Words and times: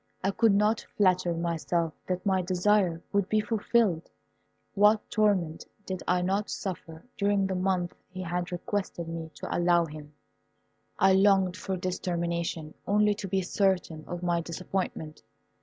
I 0.23 0.31
could 0.31 0.55
not 0.55 0.83
flatter 0.97 1.35
myself 1.35 1.93
that 2.07 2.25
my 2.25 2.41
desire 2.41 3.03
would 3.13 3.29
be 3.29 3.39
fulfilled. 3.39 4.09
What 4.73 5.07
torment 5.11 5.63
did 5.85 6.01
I 6.07 6.23
not 6.23 6.49
suffer 6.49 7.05
during 7.19 7.45
the 7.45 7.53
month 7.53 7.93
he 8.09 8.23
had 8.23 8.51
requested 8.51 9.07
me 9.07 9.29
to 9.35 9.55
allow 9.55 9.85
him. 9.85 10.15
I 10.97 11.13
longed 11.13 11.55
for 11.55 11.75
its 11.75 11.99
termination 11.99 12.73
only 12.87 13.13
to 13.13 13.27
be 13.27 13.43
certain 13.43 14.03
of 14.07 14.23
my 14.23 14.41
disappointment. 14.41 15.21